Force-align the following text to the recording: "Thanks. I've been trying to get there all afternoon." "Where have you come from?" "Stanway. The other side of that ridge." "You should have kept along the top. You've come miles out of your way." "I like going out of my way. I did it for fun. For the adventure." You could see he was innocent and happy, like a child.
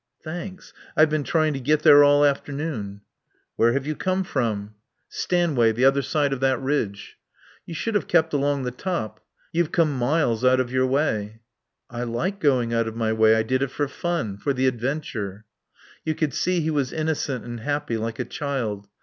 "Thanks. 0.23 0.73
I've 0.97 1.11
been 1.11 1.23
trying 1.23 1.53
to 1.53 1.59
get 1.59 1.81
there 1.83 2.03
all 2.03 2.25
afternoon." 2.25 3.01
"Where 3.55 3.73
have 3.73 3.85
you 3.85 3.95
come 3.95 4.23
from?" 4.23 4.73
"Stanway. 5.09 5.73
The 5.73 5.85
other 5.85 6.01
side 6.01 6.33
of 6.33 6.39
that 6.39 6.59
ridge." 6.59 7.17
"You 7.67 7.75
should 7.75 7.93
have 7.93 8.07
kept 8.07 8.33
along 8.33 8.63
the 8.63 8.71
top. 8.71 9.19
You've 9.53 9.71
come 9.71 9.95
miles 9.95 10.43
out 10.43 10.59
of 10.59 10.71
your 10.71 10.87
way." 10.87 11.41
"I 11.87 12.01
like 12.01 12.39
going 12.39 12.73
out 12.73 12.87
of 12.87 12.95
my 12.95 13.13
way. 13.13 13.35
I 13.35 13.43
did 13.43 13.61
it 13.61 13.69
for 13.69 13.87
fun. 13.87 14.37
For 14.37 14.53
the 14.53 14.65
adventure." 14.65 15.45
You 16.03 16.15
could 16.15 16.33
see 16.33 16.61
he 16.61 16.71
was 16.71 16.91
innocent 16.91 17.45
and 17.45 17.59
happy, 17.59 17.95
like 17.95 18.17
a 18.17 18.25
child. 18.25 18.87